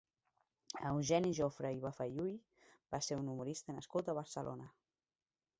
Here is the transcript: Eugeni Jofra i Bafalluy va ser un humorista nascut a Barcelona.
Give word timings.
Eugeni 0.91 1.33
Jofra 1.41 1.71
i 1.75 1.83
Bafalluy 1.83 2.33
va 2.97 3.03
ser 3.09 3.21
un 3.21 3.31
humorista 3.35 3.79
nascut 3.79 4.11
a 4.15 4.21
Barcelona. 4.23 4.71